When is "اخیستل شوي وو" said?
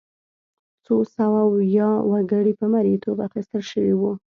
3.27-4.11